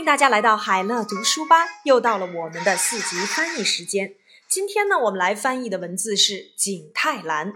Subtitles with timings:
[0.00, 4.14] 迎大家来到海乐读书吧，又到了我们的四级翻译时间。
[4.48, 7.52] 今天呢，我们来翻译的文字是景泰蓝。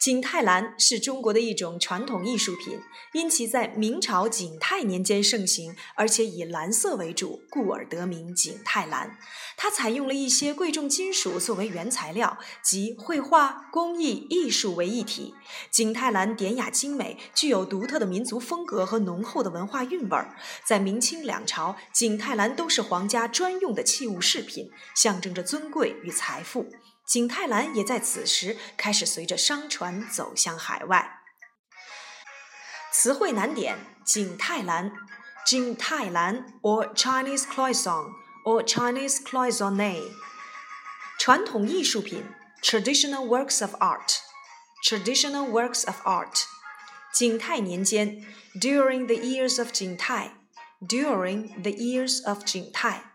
[0.00, 2.80] 景泰蓝是中国的一种传统艺术品，
[3.12, 9.18] 因其在明朝景泰年间盛行，而且以蓝色为主，故而得名景泰蓝。
[9.56, 15.34] 它采用了一些贵重金属作为原材料，即绘画、工艺、艺术为一体。
[15.70, 20.36] 景泰蓝典雅精美，具有独特的民族风格和浓厚的文化韵味儿。
[20.64, 26.66] 在明清两朝，景泰蓝都是皇家专用的器物饰品，象征着尊贵与财富。
[27.06, 31.20] 景泰蓝也在此时开始随着商船走向海外。
[32.92, 34.92] 词汇难点：景泰蓝，
[35.46, 38.12] 景泰蓝 or Chinese cloison
[38.44, 40.12] or Chinese cloisonne，
[41.18, 42.24] 传统艺术品
[42.62, 46.44] traditional works of art，traditional works of art。
[47.12, 48.24] 景泰年间
[48.60, 50.38] during the years of 景泰
[50.80, 53.12] ，during the years of 景泰。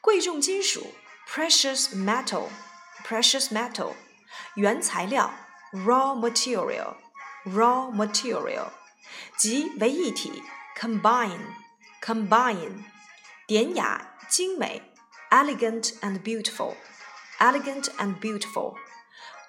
[0.00, 0.94] 贵重金属
[1.28, 2.48] precious metal。
[3.05, 3.93] precious metal，
[4.55, 5.31] 原材料
[5.71, 6.95] raw material
[7.45, 8.67] raw material，
[9.37, 10.43] 即为一体
[10.77, 11.39] combine
[12.01, 12.83] combine，
[13.47, 14.93] 典雅精美
[15.29, 16.75] elegant and beautiful
[17.39, 18.75] elegant and beautiful，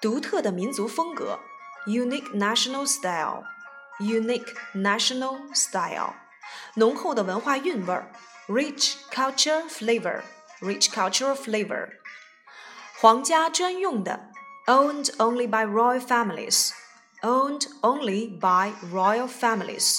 [0.01, 1.39] 独特的民族风格
[1.85, 3.43] unique national style
[3.99, 6.13] unique national style，
[6.75, 8.11] 浓厚的文化韵味儿
[8.47, 10.21] rich culture flavor
[10.61, 11.89] rich cultural flavor。
[12.98, 14.30] 皇家专用的
[14.66, 19.98] ，owned only by royal families，owned only by royal families。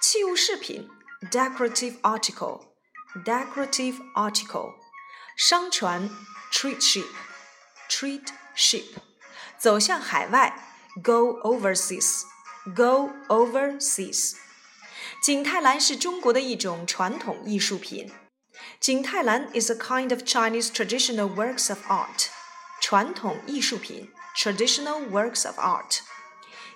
[0.00, 0.88] 器物饰品
[1.30, 4.72] ，decorative article，decorative article。
[5.36, 6.08] 商船
[6.50, 8.94] ，treat ship，treat ship。
[9.58, 10.58] 走向海外
[11.02, 14.36] ，go overseas，go overseas。
[15.22, 18.10] 景泰蓝是中国的一种传统艺术品。
[18.80, 22.28] 景泰蓝 is a kind of Chinese traditional works of art，
[22.80, 26.00] 传统艺术品 traditional works of art。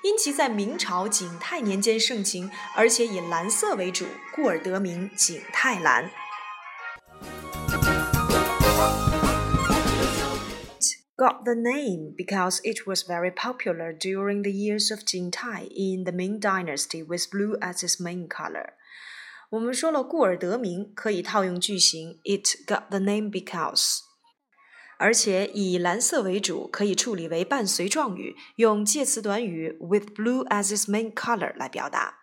[0.02, 6.10] 因其在明朝景泰年间盛行，而且以蓝色为主，故而得名景泰蓝。
[11.16, 16.38] got the name because it was very popular during the years of Jingtai in the Ming
[16.38, 18.74] Dynasty with blue as its main color.
[19.51, 23.99] 我们说了，故而得名可以套用句型，It got the name because。
[24.97, 32.19] 而且以蓝色为主，可以处理为伴随状语，用介词短语 with blue as its main color 来表达。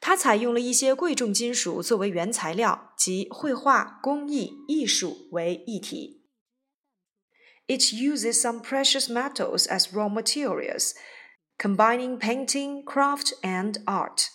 [0.00, 6.24] 它采用了一些贵重金属作为原材料，即绘画、工艺、艺术为一体。
[7.66, 10.92] It uses some precious metals as raw materials,
[11.58, 14.26] combining painting, craft, and art.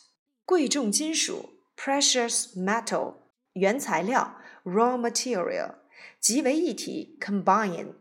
[0.47, 3.15] 贵重金属 （precious metal）
[3.55, 5.77] 原材料 （raw material）
[6.21, 7.95] 集为一体 （combine）。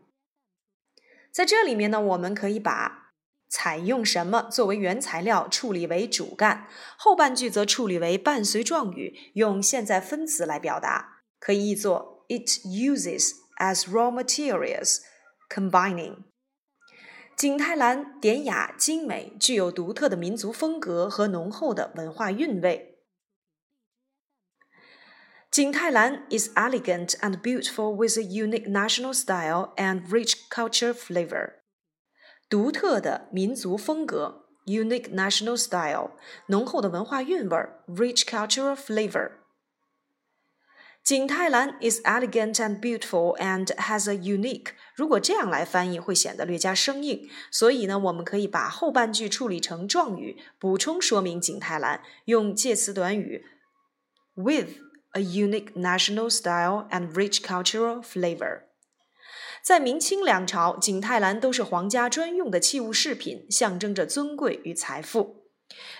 [1.32, 3.14] 在这里面呢，我们可以把
[3.48, 6.68] 采用什么作为原材料处理为主干，
[6.98, 14.98] 后半句则处理为伴随状语，用现在分词来表达，可以译作 It uses as raw materials,
[15.48, 16.24] combining。
[17.35, 22.97] 景泰蓝典雅精美，具有独特的民族风格和浓厚的文化韵味。
[25.49, 31.53] 景泰蓝 is elegant and beautiful with a unique national style and rich culture flavor。
[32.49, 36.11] 独特的民族风格 （unique national style），
[36.47, 37.57] 浓厚的文化韵味
[37.87, 39.31] （rich cultural flavor）。
[41.03, 44.73] 景泰蓝 is elegant and beautiful and has a unique。
[44.95, 47.27] 如果这样来翻译，会显得略加生硬。
[47.51, 53.43] 所以呢，我们可以把后半句处理成状语，补充说明景泰蓝，用介词短语
[54.35, 54.77] with
[55.13, 58.63] a unique national style and rich cultural flavor。
[59.63, 65.45] 在明清两朝，景泰蓝都是皇家专用的器物饰品，象征着尊贵与财富。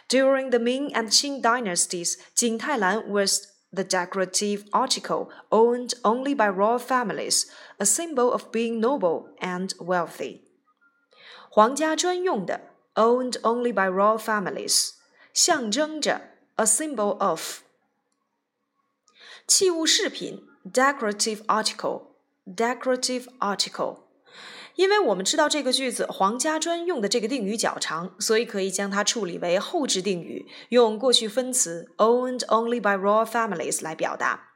[0.08, 3.42] During the Ming and Qing dynasties, 景泰蓝 was
[3.74, 7.48] the decorative article owned only by royal families,
[7.80, 10.42] a symbol of being noble and wealthy.
[11.52, 12.62] 皇家专用的
[12.96, 14.94] owned only by royal families，
[15.34, 16.22] 象征着
[16.56, 17.62] a symbol of
[19.48, 22.08] 器物饰品 decorative article
[22.46, 24.03] decorative article
[24.77, 34.49] 因为我们知道这个句子“皇家专用”的这个定语较长，所以可以将它处理为后置定语，用过去分词 owned only by royal families 来表达，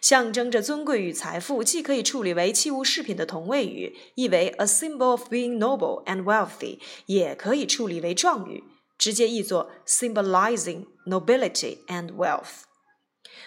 [0.00, 1.62] 象征着尊贵与财富。
[1.62, 8.64] 既可以处理为器物饰品的同位语，意为 a symbol of being noble and wealthy，也可以处理为状语，
[8.96, 12.62] 直接译作 symbolizing nobility and wealth。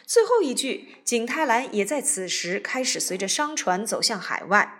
[0.06, 4.79] 最后一句，景泰蓝也在此时开始随着商船走向海外。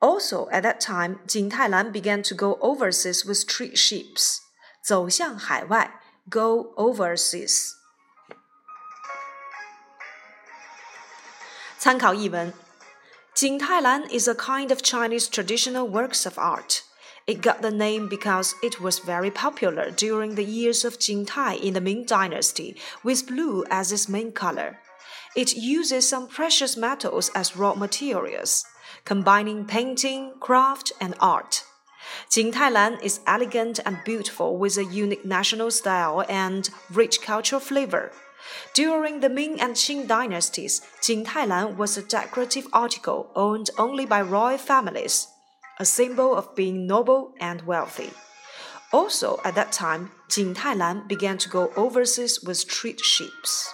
[0.00, 1.50] Also, at that time, Jin
[1.92, 4.42] began to go overseas with three ships.
[4.80, 6.00] 走向海外,
[6.30, 7.74] go overseas.
[11.78, 12.52] 参考译文
[13.34, 16.82] ：Jingtailan is a kind of Chinese traditional works of art.
[17.26, 21.74] It got the name because it was very popular during the years of Jingtai in
[21.74, 24.78] the Ming Dynasty, with blue as its main color.
[25.36, 28.64] It uses some precious metals as raw materials
[29.04, 31.64] combining painting, craft, and art.
[32.30, 38.12] Jingtailan is elegant and beautiful with a unique national style and rich cultural flavor.
[38.72, 44.58] During the Ming and Qing dynasties, Jingtailan was a decorative article owned only by royal
[44.58, 45.28] families
[45.78, 48.10] a symbol of being noble and wealthy.
[48.92, 53.72] Also, at that time, Jing Tailan began to go overseas with trade ships.